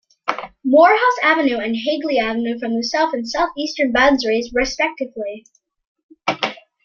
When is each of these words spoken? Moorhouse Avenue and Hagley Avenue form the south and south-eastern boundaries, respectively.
Moorhouse 0.65 1.19
Avenue 1.21 1.57
and 1.57 1.75
Hagley 1.77 2.17
Avenue 2.17 2.57
form 2.57 2.73
the 2.75 2.81
south 2.81 3.13
and 3.13 3.29
south-eastern 3.29 3.91
boundaries, 3.91 4.49
respectively. 4.51 5.43